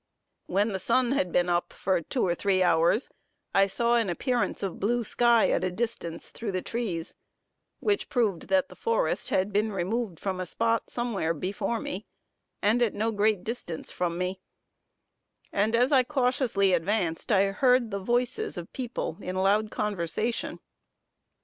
When 0.47 0.69
the 0.69 0.79
sun 0.79 1.11
had 1.11 1.31
been 1.31 1.47
up 1.47 1.75
two 2.09 2.25
or 2.25 2.33
three 2.33 2.63
hours, 2.63 3.11
I 3.53 3.67
saw 3.67 3.93
an 3.97 4.09
appearance 4.09 4.63
of 4.63 4.79
blue 4.79 5.03
sky 5.03 5.51
at 5.51 5.63
a 5.63 5.69
distance 5.69 6.31
through 6.31 6.53
the 6.53 6.61
trees, 6.63 7.13
which 7.81 8.09
proved 8.09 8.47
that 8.47 8.69
the 8.69 8.75
forest 8.75 9.29
had 9.29 9.53
been 9.53 9.71
removed 9.71 10.19
from 10.19 10.39
a 10.39 10.45
spot 10.47 10.89
somewhere 10.89 11.35
before 11.35 11.79
me, 11.79 12.07
and 12.63 12.81
at 12.81 12.95
no 12.95 13.11
great 13.11 13.43
distance 13.43 13.91
from 13.91 14.17
me; 14.17 14.39
and, 15.53 15.75
as 15.75 15.91
I 15.91 16.03
cautiously 16.03 16.73
advanced, 16.73 17.31
I 17.31 17.51
heard 17.51 17.91
the 17.91 17.99
voices 17.99 18.57
of 18.57 18.73
people 18.73 19.19
in 19.21 19.35
loud 19.35 19.69
conversation. 19.69 20.57